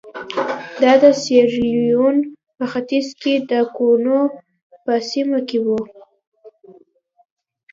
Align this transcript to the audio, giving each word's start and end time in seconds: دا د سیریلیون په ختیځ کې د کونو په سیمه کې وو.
دا 0.81 0.93
د 1.03 1.05
سیریلیون 1.23 2.15
په 2.57 2.65
ختیځ 2.71 3.07
کې 3.21 3.33
د 3.49 3.53
کونو 3.77 4.19
په 4.83 4.93
سیمه 5.09 5.39
کې 5.49 5.59
وو. 5.65 5.79